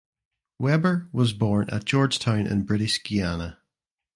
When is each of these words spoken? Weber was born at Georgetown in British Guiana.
Weber 0.57 1.09
was 1.11 1.31
born 1.31 1.69
at 1.69 1.85
Georgetown 1.85 2.47
in 2.47 2.63
British 2.63 3.03
Guiana. 3.03 3.59